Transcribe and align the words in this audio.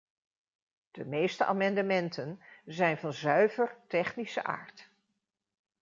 De 0.91 1.05
meeste 1.05 1.45
amendementen 1.45 2.39
zijn 2.65 2.97
van 2.97 3.13
zuiver 3.13 3.75
technische 3.87 4.43
aard. 4.43 4.89